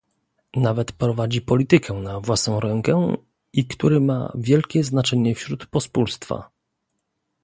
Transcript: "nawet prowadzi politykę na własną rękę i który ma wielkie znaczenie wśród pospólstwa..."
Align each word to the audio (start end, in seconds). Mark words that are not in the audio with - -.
"nawet 0.55 0.91
prowadzi 0.91 1.41
politykę 1.41 1.93
na 1.93 2.19
własną 2.19 2.59
rękę 2.59 3.15
i 3.53 3.67
który 3.67 3.99
ma 3.99 4.31
wielkie 4.35 4.83
znaczenie 4.83 5.35
wśród 5.35 5.65
pospólstwa..." 5.65 6.51